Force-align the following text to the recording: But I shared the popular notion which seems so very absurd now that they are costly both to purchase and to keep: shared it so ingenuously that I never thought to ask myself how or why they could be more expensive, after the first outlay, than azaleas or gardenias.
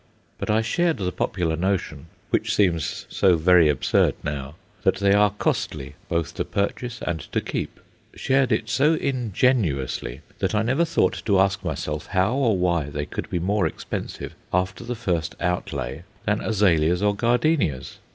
But 0.39 0.49
I 0.49 0.63
shared 0.63 0.97
the 0.97 1.11
popular 1.11 1.55
notion 1.55 2.07
which 2.31 2.55
seems 2.55 3.05
so 3.07 3.35
very 3.37 3.69
absurd 3.69 4.15
now 4.23 4.55
that 4.81 4.95
they 4.95 5.13
are 5.13 5.29
costly 5.29 5.93
both 6.09 6.33
to 6.33 6.43
purchase 6.43 7.03
and 7.03 7.19
to 7.31 7.39
keep: 7.39 7.79
shared 8.15 8.51
it 8.51 8.67
so 8.67 8.95
ingenuously 8.95 10.21
that 10.39 10.55
I 10.55 10.63
never 10.63 10.85
thought 10.85 11.21
to 11.25 11.39
ask 11.39 11.63
myself 11.63 12.07
how 12.07 12.33
or 12.33 12.57
why 12.57 12.85
they 12.85 13.05
could 13.05 13.29
be 13.29 13.37
more 13.37 13.67
expensive, 13.67 14.33
after 14.51 14.83
the 14.83 14.95
first 14.95 15.35
outlay, 15.39 16.01
than 16.25 16.41
azaleas 16.41 17.03
or 17.03 17.15
gardenias. 17.15 17.99